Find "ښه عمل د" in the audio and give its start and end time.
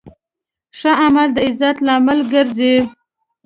0.79-1.37